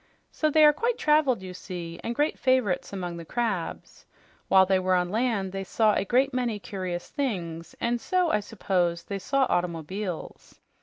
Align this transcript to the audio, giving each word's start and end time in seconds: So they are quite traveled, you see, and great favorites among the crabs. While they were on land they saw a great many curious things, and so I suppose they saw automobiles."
So 0.31 0.49
they 0.49 0.65
are 0.65 0.73
quite 0.73 0.97
traveled, 0.97 1.43
you 1.43 1.53
see, 1.53 1.99
and 2.03 2.15
great 2.15 2.39
favorites 2.39 2.91
among 2.91 3.17
the 3.17 3.23
crabs. 3.23 4.07
While 4.47 4.65
they 4.65 4.79
were 4.79 4.95
on 4.95 5.11
land 5.11 5.51
they 5.51 5.63
saw 5.63 5.93
a 5.93 6.05
great 6.05 6.33
many 6.33 6.57
curious 6.57 7.09
things, 7.09 7.75
and 7.79 8.01
so 8.01 8.31
I 8.31 8.39
suppose 8.39 9.03
they 9.03 9.19
saw 9.19 9.45
automobiles." 9.47 10.59